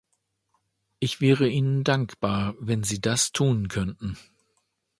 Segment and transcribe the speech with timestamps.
[0.97, 4.17] Ich wäre Ihnen dankbar, wenn Sie das tun könnten.